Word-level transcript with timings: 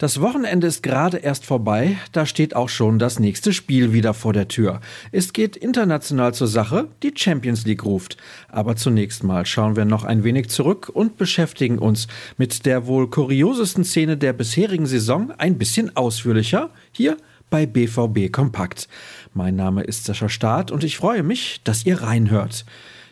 Das 0.00 0.20
Wochenende 0.20 0.68
ist 0.68 0.84
gerade 0.84 1.16
erst 1.16 1.44
vorbei, 1.44 1.96
da 2.12 2.24
steht 2.24 2.54
auch 2.54 2.68
schon 2.68 3.00
das 3.00 3.18
nächste 3.18 3.52
Spiel 3.52 3.92
wieder 3.92 4.14
vor 4.14 4.32
der 4.32 4.46
Tür. 4.46 4.80
Es 5.10 5.32
geht 5.32 5.56
international 5.56 6.32
zur 6.32 6.46
Sache, 6.46 6.86
die 7.02 7.12
Champions 7.16 7.66
League 7.66 7.84
ruft. 7.84 8.16
Aber 8.48 8.76
zunächst 8.76 9.24
mal 9.24 9.44
schauen 9.44 9.74
wir 9.74 9.84
noch 9.84 10.04
ein 10.04 10.22
wenig 10.22 10.50
zurück 10.50 10.88
und 10.88 11.16
beschäftigen 11.16 11.78
uns 11.78 12.06
mit 12.36 12.64
der 12.64 12.86
wohl 12.86 13.10
kuriosesten 13.10 13.82
Szene 13.82 14.16
der 14.16 14.34
bisherigen 14.34 14.86
Saison 14.86 15.32
ein 15.36 15.58
bisschen 15.58 15.96
ausführlicher 15.96 16.70
hier 16.92 17.16
bei 17.50 17.66
BVB 17.66 18.30
Kompakt. 18.30 18.86
Mein 19.34 19.56
Name 19.56 19.82
ist 19.82 20.04
Sascha 20.04 20.28
Staat 20.28 20.70
und 20.70 20.84
ich 20.84 20.96
freue 20.96 21.24
mich, 21.24 21.60
dass 21.64 21.84
ihr 21.84 22.02
reinhört. 22.02 22.64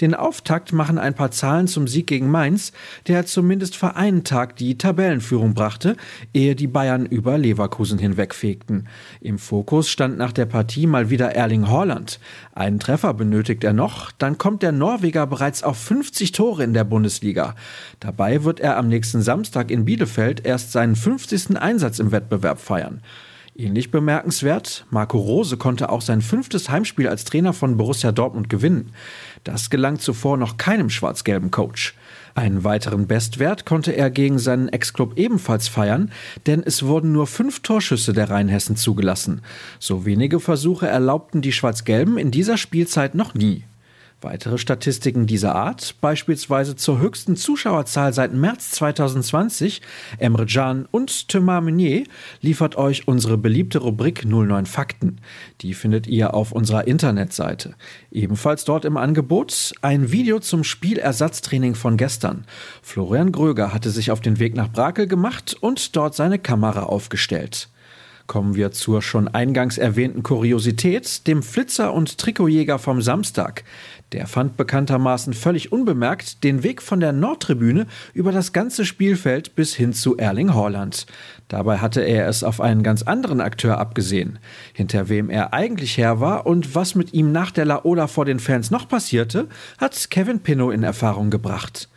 Den 0.00 0.14
Auftakt 0.14 0.72
machen 0.72 0.96
ein 0.96 1.14
paar 1.14 1.32
Zahlen 1.32 1.66
zum 1.66 1.88
Sieg 1.88 2.06
gegen 2.06 2.30
Mainz, 2.30 2.72
der 3.08 3.26
zumindest 3.26 3.76
für 3.76 3.96
einen 3.96 4.22
Tag 4.22 4.54
die 4.54 4.78
Tabellenführung 4.78 5.54
brachte, 5.54 5.96
ehe 6.32 6.54
die 6.54 6.68
Bayern 6.68 7.04
über 7.04 7.36
Leverkusen 7.36 7.98
hinwegfegten. 7.98 8.86
Im 9.20 9.38
Fokus 9.38 9.90
stand 9.90 10.16
nach 10.16 10.30
der 10.30 10.46
Partie 10.46 10.86
mal 10.86 11.10
wieder 11.10 11.34
Erling 11.34 11.68
Haaland. 11.68 12.20
Einen 12.54 12.78
Treffer 12.78 13.12
benötigt 13.12 13.64
er 13.64 13.72
noch, 13.72 14.12
dann 14.12 14.38
kommt 14.38 14.62
der 14.62 14.70
Norweger 14.70 15.26
bereits 15.26 15.64
auf 15.64 15.78
50 15.78 16.30
Tore 16.30 16.62
in 16.62 16.74
der 16.74 16.84
Bundesliga. 16.84 17.56
Dabei 17.98 18.44
wird 18.44 18.60
er 18.60 18.76
am 18.76 18.86
nächsten 18.86 19.20
Samstag 19.20 19.72
in 19.72 19.84
Bielefeld 19.84 20.46
erst 20.46 20.70
seinen 20.70 20.94
50. 20.94 21.56
Einsatz 21.60 21.98
im 21.98 22.12
Wettbewerb 22.12 22.60
feiern. 22.60 23.02
Ähnlich 23.60 23.90
bemerkenswert, 23.90 24.86
Marco 24.88 25.18
Rose 25.18 25.56
konnte 25.56 25.90
auch 25.90 26.00
sein 26.00 26.22
fünftes 26.22 26.68
Heimspiel 26.68 27.08
als 27.08 27.24
Trainer 27.24 27.52
von 27.52 27.76
Borussia 27.76 28.12
Dortmund 28.12 28.48
gewinnen. 28.48 28.92
Das 29.42 29.68
gelang 29.68 29.98
zuvor 29.98 30.36
noch 30.36 30.58
keinem 30.58 30.90
schwarz-gelben 30.90 31.50
Coach. 31.50 31.96
Einen 32.36 32.62
weiteren 32.62 33.08
Bestwert 33.08 33.66
konnte 33.66 33.90
er 33.90 34.10
gegen 34.10 34.38
seinen 34.38 34.68
Ex-Club 34.68 35.14
ebenfalls 35.18 35.66
feiern, 35.66 36.12
denn 36.46 36.62
es 36.62 36.84
wurden 36.84 37.10
nur 37.10 37.26
fünf 37.26 37.58
Torschüsse 37.58 38.12
der 38.12 38.30
Rheinhessen 38.30 38.76
zugelassen. 38.76 39.42
So 39.80 40.04
wenige 40.04 40.38
Versuche 40.38 40.86
erlaubten 40.86 41.42
die 41.42 41.50
Schwarz-Gelben 41.50 42.16
in 42.16 42.30
dieser 42.30 42.58
Spielzeit 42.58 43.16
noch 43.16 43.34
nie. 43.34 43.64
Weitere 44.20 44.58
Statistiken 44.58 45.28
dieser 45.28 45.54
Art, 45.54 45.94
beispielsweise 46.00 46.74
zur 46.74 46.98
höchsten 46.98 47.36
Zuschauerzahl 47.36 48.12
seit 48.12 48.34
März 48.34 48.72
2020, 48.72 49.80
Emre 50.18 50.44
Can 50.44 50.88
und 50.90 51.28
Thomas 51.28 51.62
Meunier, 51.62 52.02
liefert 52.40 52.74
euch 52.74 53.06
unsere 53.06 53.38
beliebte 53.38 53.78
Rubrik 53.78 54.24
09 54.24 54.66
Fakten. 54.66 55.20
Die 55.60 55.72
findet 55.72 56.08
ihr 56.08 56.34
auf 56.34 56.50
unserer 56.50 56.88
Internetseite. 56.88 57.76
Ebenfalls 58.10 58.64
dort 58.64 58.84
im 58.84 58.96
Angebot 58.96 59.72
ein 59.82 60.10
Video 60.10 60.40
zum 60.40 60.64
Spielersatztraining 60.64 61.76
von 61.76 61.96
gestern. 61.96 62.44
Florian 62.82 63.30
Gröger 63.30 63.72
hatte 63.72 63.90
sich 63.90 64.10
auf 64.10 64.20
den 64.20 64.40
Weg 64.40 64.56
nach 64.56 64.72
Brakel 64.72 65.06
gemacht 65.06 65.56
und 65.60 65.94
dort 65.94 66.16
seine 66.16 66.40
Kamera 66.40 66.82
aufgestellt. 66.82 67.68
Kommen 68.28 68.56
wir 68.56 68.72
zur 68.72 69.00
schon 69.00 69.26
eingangs 69.26 69.78
erwähnten 69.78 70.22
Kuriosität, 70.22 71.26
dem 71.26 71.42
Flitzer 71.42 71.94
und 71.94 72.18
Trikotjäger 72.18 72.78
vom 72.78 73.00
Samstag. 73.00 73.64
Der 74.12 74.26
fand 74.26 74.58
bekanntermaßen 74.58 75.32
völlig 75.32 75.72
unbemerkt 75.72 76.44
den 76.44 76.62
Weg 76.62 76.82
von 76.82 77.00
der 77.00 77.12
Nordtribüne 77.12 77.86
über 78.12 78.30
das 78.30 78.52
ganze 78.52 78.84
Spielfeld 78.84 79.56
bis 79.56 79.74
hin 79.74 79.94
zu 79.94 80.18
Erling 80.18 80.52
Haaland. 80.52 81.06
Dabei 81.48 81.78
hatte 81.78 82.02
er 82.02 82.28
es 82.28 82.44
auf 82.44 82.60
einen 82.60 82.82
ganz 82.82 83.02
anderen 83.02 83.40
Akteur 83.40 83.78
abgesehen. 83.78 84.38
Hinter 84.74 85.08
wem 85.08 85.30
er 85.30 85.54
eigentlich 85.54 85.96
her 85.96 86.20
war 86.20 86.44
und 86.44 86.74
was 86.74 86.94
mit 86.94 87.14
ihm 87.14 87.32
nach 87.32 87.50
der 87.50 87.64
Laola 87.64 88.08
vor 88.08 88.26
den 88.26 88.40
Fans 88.40 88.70
noch 88.70 88.88
passierte, 88.88 89.48
hat 89.78 90.10
Kevin 90.10 90.40
Pinnow 90.40 90.70
in 90.70 90.82
Erfahrung 90.82 91.30
gebracht. 91.30 91.88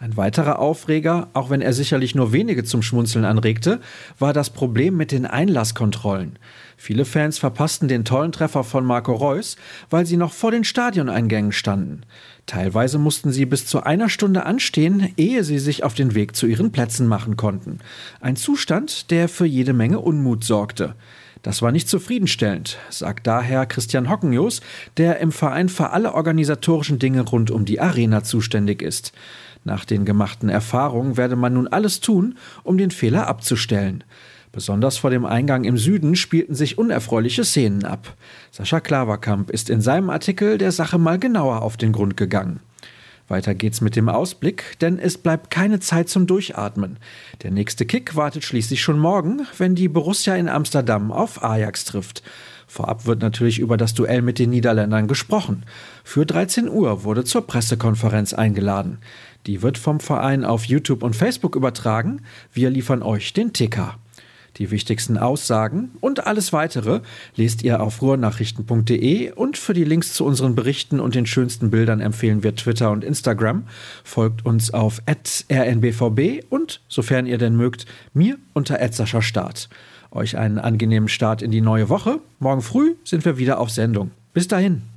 Ein 0.00 0.16
weiterer 0.16 0.60
Aufreger, 0.60 1.28
auch 1.34 1.50
wenn 1.50 1.60
er 1.60 1.74
sicherlich 1.74 2.14
nur 2.14 2.32
wenige 2.32 2.64
zum 2.64 2.80
Schmunzeln 2.80 3.26
anregte, 3.26 3.80
war 4.18 4.32
das 4.32 4.48
Problem 4.48 4.96
mit 4.96 5.12
den 5.12 5.26
Einlasskontrollen. 5.26 6.38
Viele 6.78 7.04
Fans 7.04 7.36
verpassten 7.36 7.86
den 7.86 8.06
tollen 8.06 8.32
Treffer 8.32 8.64
von 8.64 8.86
Marco 8.86 9.12
Reus, 9.12 9.56
weil 9.90 10.06
sie 10.06 10.16
noch 10.16 10.32
vor 10.32 10.52
den 10.52 10.64
Stadioneingängen 10.64 11.52
standen. 11.52 12.00
Teilweise 12.46 12.96
mussten 12.98 13.30
sie 13.30 13.44
bis 13.44 13.66
zu 13.66 13.82
einer 13.82 14.08
Stunde 14.08 14.46
anstehen, 14.46 15.12
ehe 15.18 15.44
sie 15.44 15.58
sich 15.58 15.84
auf 15.84 15.92
den 15.92 16.14
Weg 16.14 16.34
zu 16.34 16.46
ihren 16.46 16.72
Plätzen 16.72 17.06
machen 17.06 17.36
konnten. 17.36 17.80
Ein 18.22 18.36
Zustand, 18.36 19.10
der 19.10 19.28
für 19.28 19.44
jede 19.44 19.74
Menge 19.74 20.00
Unmut 20.00 20.44
sorgte. 20.44 20.94
Das 21.42 21.62
war 21.62 21.72
nicht 21.72 21.88
zufriedenstellend, 21.88 22.78
sagt 22.90 23.26
daher 23.26 23.64
Christian 23.64 24.10
Hockenjos, 24.10 24.60
der 24.98 25.20
im 25.20 25.32
Verein 25.32 25.70
für 25.70 25.90
alle 25.90 26.14
organisatorischen 26.14 26.98
Dinge 26.98 27.22
rund 27.22 27.50
um 27.50 27.64
die 27.64 27.80
Arena 27.80 28.22
zuständig 28.22 28.82
ist. 28.82 29.12
Nach 29.64 29.84
den 29.84 30.04
gemachten 30.04 30.48
Erfahrungen 30.48 31.16
werde 31.16 31.36
man 31.36 31.54
nun 31.54 31.68
alles 31.68 32.00
tun, 32.00 32.36
um 32.62 32.78
den 32.78 32.90
Fehler 32.90 33.26
abzustellen. 33.26 34.04
Besonders 34.52 34.98
vor 34.98 35.10
dem 35.10 35.24
Eingang 35.24 35.64
im 35.64 35.78
Süden 35.78 36.16
spielten 36.16 36.54
sich 36.54 36.76
unerfreuliche 36.76 37.44
Szenen 37.44 37.84
ab. 37.84 38.16
Sascha 38.50 38.80
Klaverkamp 38.80 39.50
ist 39.50 39.70
in 39.70 39.80
seinem 39.80 40.10
Artikel 40.10 40.58
der 40.58 40.72
Sache 40.72 40.98
mal 40.98 41.18
genauer 41.18 41.62
auf 41.62 41.76
den 41.76 41.92
Grund 41.92 42.16
gegangen. 42.16 42.60
Weiter 43.28 43.54
geht's 43.54 43.80
mit 43.80 43.94
dem 43.94 44.08
Ausblick, 44.08 44.76
denn 44.80 44.98
es 44.98 45.16
bleibt 45.16 45.52
keine 45.52 45.78
Zeit 45.78 46.08
zum 46.08 46.26
Durchatmen. 46.26 46.98
Der 47.44 47.52
nächste 47.52 47.86
Kick 47.86 48.16
wartet 48.16 48.42
schließlich 48.42 48.82
schon 48.82 48.98
morgen, 48.98 49.46
wenn 49.56 49.76
die 49.76 49.86
Borussia 49.86 50.34
in 50.34 50.48
Amsterdam 50.48 51.12
auf 51.12 51.44
Ajax 51.44 51.84
trifft. 51.84 52.24
Vorab 52.66 53.06
wird 53.06 53.20
natürlich 53.20 53.60
über 53.60 53.76
das 53.76 53.94
Duell 53.94 54.22
mit 54.22 54.40
den 54.40 54.50
Niederländern 54.50 55.06
gesprochen. 55.06 55.64
Für 56.02 56.26
13 56.26 56.68
Uhr 56.68 57.04
wurde 57.04 57.24
zur 57.24 57.46
Pressekonferenz 57.46 58.32
eingeladen. 58.32 58.98
Die 59.46 59.62
wird 59.62 59.78
vom 59.78 60.00
Verein 60.00 60.44
auf 60.44 60.64
YouTube 60.64 61.02
und 61.02 61.16
Facebook 61.16 61.56
übertragen. 61.56 62.22
Wir 62.52 62.70
liefern 62.70 63.02
euch 63.02 63.32
den 63.32 63.52
Ticker. 63.52 63.98
Die 64.56 64.70
wichtigsten 64.70 65.16
Aussagen 65.16 65.92
und 66.00 66.26
alles 66.26 66.52
weitere 66.52 67.00
lest 67.36 67.62
ihr 67.62 67.80
auf 67.80 68.02
ruhrnachrichten.de 68.02 69.32
und 69.32 69.56
für 69.56 69.74
die 69.74 69.84
Links 69.84 70.12
zu 70.12 70.24
unseren 70.24 70.54
Berichten 70.54 71.00
und 71.00 71.14
den 71.14 71.26
schönsten 71.26 71.70
Bildern 71.70 72.00
empfehlen 72.00 72.42
wir 72.42 72.54
Twitter 72.56 72.90
und 72.90 73.04
Instagram. 73.04 73.64
Folgt 74.02 74.44
uns 74.44 74.74
auf 74.74 75.02
rnbvb 75.06 76.44
und, 76.50 76.80
sofern 76.88 77.26
ihr 77.26 77.38
denn 77.38 77.56
mögt, 77.56 77.86
mir 78.12 78.38
unter 78.52 78.78
Start. 79.22 79.68
Euch 80.10 80.36
einen 80.36 80.58
angenehmen 80.58 81.08
Start 81.08 81.42
in 81.42 81.52
die 81.52 81.60
neue 81.60 81.88
Woche. 81.88 82.18
Morgen 82.40 82.62
früh 82.62 82.96
sind 83.04 83.24
wir 83.24 83.38
wieder 83.38 83.60
auf 83.60 83.70
Sendung. 83.70 84.10
Bis 84.32 84.48
dahin. 84.48 84.89